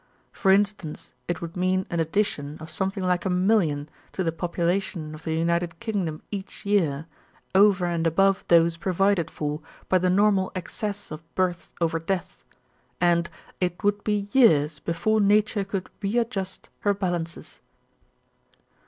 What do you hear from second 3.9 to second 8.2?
to the population of the United Kingdom each year, over and